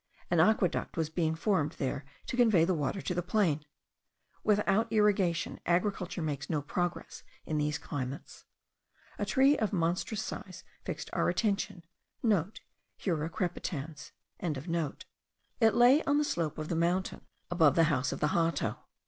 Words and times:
An 0.31 0.39
aqueduct 0.39 0.97
was 0.97 1.11
being 1.11 1.35
formed 1.35 1.73
there 1.73 2.03
to 2.25 2.35
convey 2.35 2.65
the 2.65 2.73
water 2.73 3.03
to 3.03 3.13
the 3.13 3.21
plain. 3.21 3.63
Without 4.43 4.91
irrigation, 4.91 5.59
agriculture 5.67 6.23
makes 6.23 6.49
no 6.49 6.59
progress 6.63 7.21
in 7.45 7.59
these 7.59 7.77
climates. 7.77 8.45
A 9.19 9.27
tree 9.27 9.55
of 9.59 9.71
monstrous 9.71 10.23
size 10.23 10.63
fixed 10.85 11.11
our 11.13 11.29
attention.* 11.29 11.83
(* 12.05 12.25
Hura 12.25 13.29
crepitans.) 13.29 14.11
It 15.59 15.75
lay 15.75 16.03
on 16.05 16.17
the 16.17 16.23
slope 16.23 16.57
of 16.57 16.67
the 16.69 16.75
mountain, 16.75 17.21
above 17.51 17.75
the 17.75 17.83
house 17.93 18.11
of 18.11 18.19
the 18.21 18.29
Hato. 18.29 18.79